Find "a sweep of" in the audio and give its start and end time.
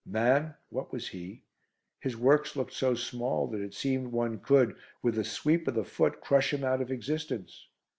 5.19-5.75